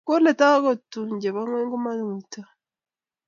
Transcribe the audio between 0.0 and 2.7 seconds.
Kole tugun chebo keny komongutoi